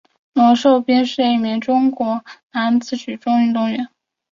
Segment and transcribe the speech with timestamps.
[0.33, 3.87] 刘寿斌是一名中国男子举重运动员。